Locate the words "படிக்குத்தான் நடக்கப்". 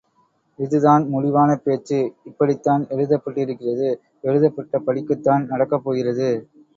4.87-5.85